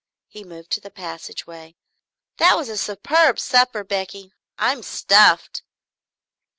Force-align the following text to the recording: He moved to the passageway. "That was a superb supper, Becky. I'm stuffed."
He 0.27 0.43
moved 0.43 0.71
to 0.71 0.81
the 0.81 0.89
passageway. 0.89 1.75
"That 2.37 2.57
was 2.57 2.69
a 2.69 2.77
superb 2.79 3.37
supper, 3.39 3.83
Becky. 3.83 4.33
I'm 4.57 4.81
stuffed." 4.81 5.61